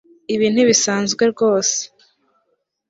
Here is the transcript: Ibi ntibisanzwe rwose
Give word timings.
Ibi 0.33 0.47
ntibisanzwe 0.53 1.23
rwose 1.33 1.77